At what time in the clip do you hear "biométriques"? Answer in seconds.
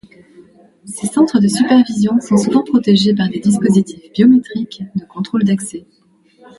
4.13-4.81